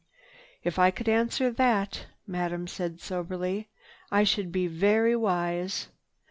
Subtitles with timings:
[0.63, 3.69] "If I could answer that," Madame said soberly,
[4.11, 5.89] "I should be very wise.